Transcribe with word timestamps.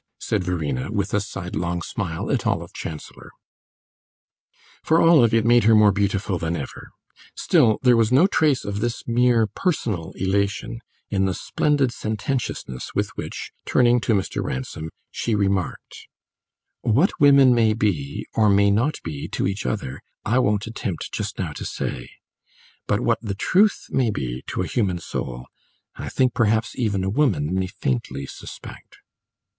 said 0.19 0.43
Verena, 0.43 0.91
with 0.91 1.13
a 1.13 1.21
side 1.21 1.55
long 1.55 1.83
smile 1.83 2.31
at 2.31 2.47
Olive 2.47 2.73
Chancellor. 2.73 3.29
For 4.83 4.99
Olive, 4.99 5.31
it 5.31 5.45
made 5.45 5.65
her 5.65 5.75
more 5.75 5.91
beautiful 5.91 6.39
than 6.39 6.55
ever; 6.55 6.89
still, 7.35 7.77
there 7.83 7.95
was 7.95 8.11
no 8.11 8.25
trace 8.25 8.65
of 8.65 8.79
this 8.79 9.03
mere 9.07 9.45
personal 9.45 10.11
elation 10.15 10.79
in 11.11 11.25
the 11.25 11.35
splendid 11.35 11.91
sententiousness 11.91 12.95
with 12.95 13.09
which, 13.09 13.51
turning 13.63 13.99
to 13.99 14.15
Mr. 14.15 14.43
Ransom, 14.43 14.89
she 15.11 15.35
remarked: 15.35 16.07
"What 16.81 17.11
women 17.19 17.53
may 17.53 17.75
be, 17.75 18.25
or 18.33 18.49
may 18.49 18.71
not 18.71 18.95
be, 19.03 19.27
to 19.27 19.45
each 19.45 19.67
other, 19.67 20.01
I 20.25 20.39
won't 20.39 20.65
attempt 20.65 21.11
just 21.13 21.37
now 21.37 21.53
to 21.53 21.63
say; 21.63 22.09
but 22.87 23.01
what 23.01 23.21
the 23.21 23.35
truth 23.35 23.85
may 23.91 24.09
be 24.09 24.41
to 24.47 24.63
a 24.63 24.65
human 24.65 24.97
soul, 24.97 25.45
I 25.93 26.09
think 26.09 26.33
perhaps 26.33 26.75
even 26.75 27.03
a 27.03 27.09
woman 27.11 27.53
may 27.53 27.67
faintly 27.67 28.25
suspect!" 28.25 28.97